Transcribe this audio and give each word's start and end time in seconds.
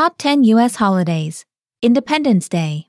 Top 0.00 0.16
10 0.16 0.44
U.S. 0.44 0.76
Holidays 0.76 1.44
Independence 1.82 2.48
Day. 2.48 2.88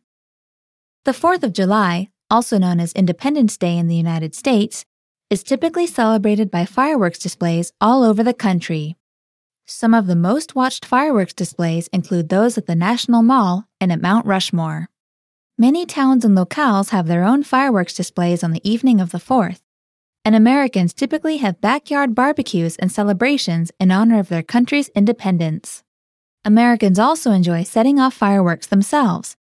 The 1.03 1.11
4th 1.11 1.43
of 1.43 1.51
July, 1.51 2.07
also 2.29 2.57
known 2.57 2.79
as 2.79 2.93
Independence 2.93 3.57
Day 3.57 3.77
in 3.77 3.89
the 3.89 3.97
United 3.97 4.33
States, 4.33 4.85
is 5.29 5.43
typically 5.43 5.87
celebrated 5.87 6.49
by 6.49 6.63
fireworks 6.63 7.19
displays 7.19 7.73
all 7.81 8.05
over 8.05 8.23
the 8.23 8.33
country. 8.33 8.95
Some 9.65 9.93
of 9.93 10.07
the 10.07 10.15
most 10.15 10.55
watched 10.55 10.85
fireworks 10.85 11.33
displays 11.33 11.89
include 11.89 12.29
those 12.29 12.57
at 12.57 12.65
the 12.65 12.75
National 12.75 13.23
Mall 13.23 13.65
and 13.81 13.91
at 13.91 13.99
Mount 13.99 14.25
Rushmore. 14.25 14.87
Many 15.57 15.85
towns 15.85 16.23
and 16.23 16.37
locales 16.37 16.91
have 16.91 17.07
their 17.07 17.25
own 17.25 17.43
fireworks 17.43 17.93
displays 17.93 18.41
on 18.41 18.51
the 18.51 18.69
evening 18.69 19.01
of 19.01 19.11
the 19.11 19.17
4th, 19.17 19.59
and 20.23 20.33
Americans 20.33 20.93
typically 20.93 21.39
have 21.39 21.59
backyard 21.59 22.15
barbecues 22.15 22.77
and 22.77 22.89
celebrations 22.89 23.69
in 23.81 23.91
honor 23.91 24.17
of 24.17 24.29
their 24.29 24.43
country's 24.43 24.87
independence. 24.95 25.83
Americans 26.43 26.97
also 26.97 27.31
enjoy 27.31 27.61
setting 27.61 27.99
off 27.99 28.15
fireworks 28.15 28.65
themselves, 28.65 29.37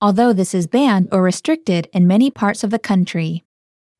although 0.00 0.32
this 0.32 0.54
is 0.54 0.68
banned 0.68 1.08
or 1.10 1.20
restricted 1.20 1.88
in 1.92 2.06
many 2.06 2.30
parts 2.30 2.62
of 2.62 2.70
the 2.70 2.78
country. 2.78 3.42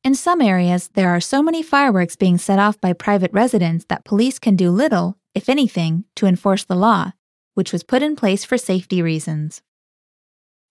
In 0.05 0.15
some 0.15 0.41
areas, 0.41 0.87
there 0.93 1.09
are 1.09 1.19
so 1.19 1.43
many 1.43 1.61
fireworks 1.61 2.15
being 2.15 2.37
set 2.37 2.57
off 2.57 2.79
by 2.79 2.93
private 2.93 3.33
residents 3.33 3.85
that 3.89 4.05
police 4.05 4.39
can 4.39 4.55
do 4.55 4.71
little, 4.71 5.17
if 5.33 5.49
anything, 5.49 6.05
to 6.15 6.27
enforce 6.27 6.63
the 6.63 6.77
law, 6.77 7.11
which 7.55 7.73
was 7.73 7.83
put 7.83 8.01
in 8.01 8.15
place 8.15 8.45
for 8.45 8.57
safety 8.57 9.01
reasons. 9.01 9.61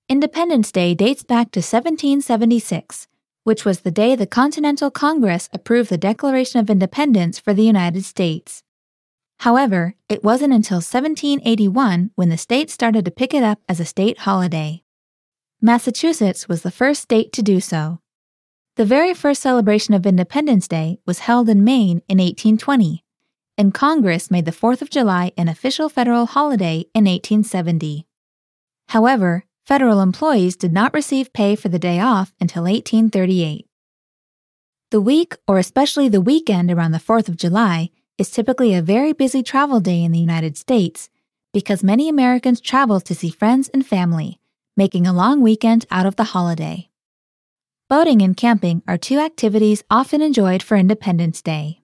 Independence 0.09 0.73
Day 0.73 0.95
dates 0.95 1.23
back 1.23 1.51
to 1.51 1.61
1776, 1.61 3.09
which 3.42 3.66
was 3.66 3.80
the 3.80 3.91
day 3.91 4.16
the 4.16 4.27
Continental 4.27 4.91
Congress 4.91 5.51
approved 5.53 5.91
the 5.91 5.98
Declaration 5.98 6.61
of 6.61 6.70
Independence 6.70 7.39
for 7.39 7.53
the 7.53 7.64
United 7.64 8.05
States. 8.05 8.62
However, 9.45 9.95
it 10.09 10.25
wasn't 10.25 10.55
until 10.55 10.77
1781 10.77 12.12
when 12.14 12.31
the 12.31 12.39
state 12.39 12.70
started 12.70 13.05
to 13.05 13.11
pick 13.11 13.34
it 13.34 13.42
up 13.42 13.59
as 13.69 13.78
a 13.78 13.84
state 13.84 14.20
holiday. 14.20 14.83
Massachusetts 15.61 16.48
was 16.48 16.62
the 16.62 16.70
first 16.70 17.03
state 17.03 17.31
to 17.34 17.42
do 17.42 17.61
so. 17.61 18.00
The 18.77 18.87
very 18.87 19.12
first 19.12 19.42
celebration 19.42 19.92
of 19.92 20.06
Independence 20.06 20.67
Day 20.67 20.98
was 21.05 21.19
held 21.28 21.50
in 21.50 21.62
Maine 21.62 22.00
in 22.09 22.17
1820, 22.17 23.05
and 23.59 23.75
Congress 23.75 24.31
made 24.31 24.47
the 24.47 24.50
4th 24.50 24.81
of 24.81 24.89
July 24.89 25.31
an 25.37 25.48
official 25.48 25.91
federal 25.91 26.25
holiday 26.25 26.87
in 26.95 27.05
1870. 27.05 28.06
However, 28.89 29.45
federal 29.67 30.00
employees 30.00 30.56
did 30.56 30.72
not 30.72 30.95
receive 30.95 31.34
pay 31.34 31.55
for 31.55 31.69
the 31.69 31.78
day 31.78 32.00
off 32.00 32.33
until 32.41 32.62
1838. 32.62 33.67
The 34.91 35.03
week, 35.03 35.37
or 35.47 35.59
especially 35.59 36.09
the 36.09 36.22
weekend 36.22 36.70
around 36.70 36.92
the 36.92 36.98
4th 36.98 37.28
of 37.28 37.37
July, 37.37 37.91
is 38.19 38.31
typically 38.31 38.75
a 38.75 38.83
very 38.83 39.12
busy 39.12 39.43
travel 39.43 39.81
day 39.81 40.03
in 40.03 40.12
the 40.12 40.19
United 40.19 40.57
States 40.57 41.09
because 41.53 41.84
many 41.84 42.09
Americans 42.09 42.61
travel 42.61 43.01
to 43.01 43.15
see 43.15 43.31
friends 43.31 43.69
and 43.69 43.87
family, 43.87 44.41
making 44.77 45.06
a 45.06 45.12
long 45.12 45.41
weekend 45.41 45.87
out 45.91 46.06
of 46.06 46.17
the 46.17 46.25
holiday. 46.25 46.89
Boating 47.89 48.23
and 48.23 48.37
camping 48.37 48.83
are 48.89 48.98
two 48.98 49.19
activities 49.19 49.84
often 49.91 50.23
enjoyed 50.23 50.62
for 50.62 50.77
Independence 50.77 51.43
Day. 51.43 51.84